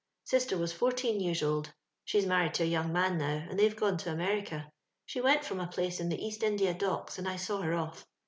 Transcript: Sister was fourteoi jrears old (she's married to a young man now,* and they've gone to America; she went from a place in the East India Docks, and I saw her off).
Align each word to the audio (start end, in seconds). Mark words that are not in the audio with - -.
Sister 0.23 0.57
was 0.57 0.73
fourteoi 0.73 1.19
jrears 1.21 1.47
old 1.47 1.73
(she's 2.05 2.25
married 2.25 2.55
to 2.55 2.63
a 2.63 2.65
young 2.65 2.91
man 2.91 3.19
now,* 3.19 3.45
and 3.47 3.59
they've 3.59 3.75
gone 3.75 3.97
to 3.99 4.11
America; 4.11 4.67
she 5.05 5.21
went 5.21 5.45
from 5.45 5.59
a 5.59 5.67
place 5.67 5.99
in 5.99 6.09
the 6.09 6.19
East 6.19 6.41
India 6.41 6.73
Docks, 6.73 7.19
and 7.19 7.29
I 7.29 7.35
saw 7.35 7.61
her 7.61 7.75
off). 7.75 8.07